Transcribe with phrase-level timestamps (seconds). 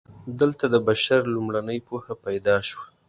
[0.39, 2.85] دلته د بشر لومړنۍ پوهه پیدا شوه.